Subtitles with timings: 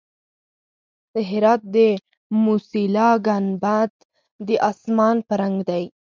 [1.13, 1.77] د هرات د
[2.43, 3.91] موسیلا ګنبد
[4.47, 5.83] د اسمان په رنګ دی